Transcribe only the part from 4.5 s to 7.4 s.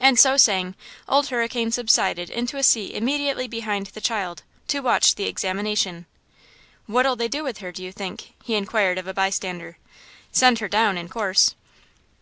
to watch the examination. "What'll they